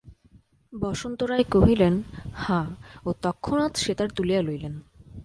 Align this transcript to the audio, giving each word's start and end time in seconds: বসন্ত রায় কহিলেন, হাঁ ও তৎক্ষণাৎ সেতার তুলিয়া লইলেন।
বসন্ত 0.73 1.19
রায় 1.23 1.45
কহিলেন, 1.51 1.93
হাঁ 2.33 2.67
ও 3.05 3.09
তৎক্ষণাৎ 3.21 3.73
সেতার 3.77 4.09
তুলিয়া 4.09 4.41
লইলেন। 4.41 4.73